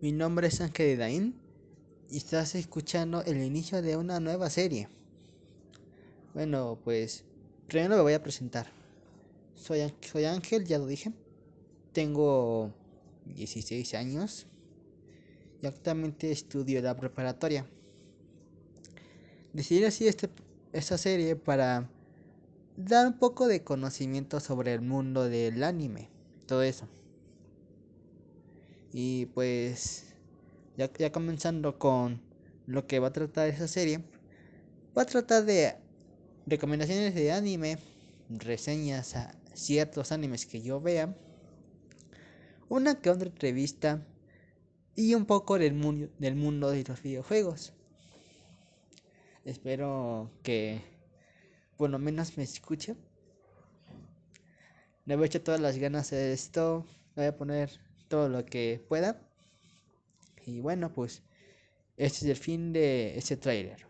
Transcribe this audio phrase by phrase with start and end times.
[0.00, 1.32] Mi nombre es Ángel Dain
[2.10, 4.88] y estás escuchando el inicio de una nueva serie.
[6.34, 7.22] Bueno, pues
[7.68, 8.66] primero me voy a presentar.
[9.54, 11.12] Soy, soy Ángel, ya lo dije.
[11.92, 12.72] Tengo
[13.26, 14.48] 16 años
[15.62, 17.64] y actualmente estudio la preparatoria.
[19.52, 20.28] Decidí así este,
[20.72, 21.88] esta serie para
[22.76, 26.08] dar un poco de conocimiento sobre el mundo del anime,
[26.48, 26.88] todo eso.
[28.96, 30.14] Y pues
[30.76, 32.22] ya, ya comenzando con
[32.68, 34.04] lo que va a tratar esa serie,
[34.96, 35.74] va a tratar de
[36.46, 37.78] recomendaciones de anime,
[38.28, 41.12] reseñas a ciertos animes que yo vea,
[42.68, 44.06] una que otra entrevista
[44.94, 47.72] y un poco del, mundo del mundo de los videojuegos.
[49.44, 50.82] Espero que
[51.76, 52.96] por lo menos me escuchen.
[55.04, 56.86] Le voy a echar todas las ganas de esto.
[57.16, 57.70] voy a poner
[58.14, 59.20] todo lo que pueda.
[60.46, 61.24] Y bueno, pues
[61.96, 63.88] este es el fin de este trailer.